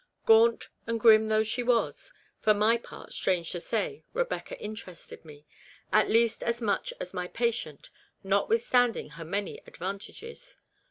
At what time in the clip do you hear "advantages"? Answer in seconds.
9.67-10.57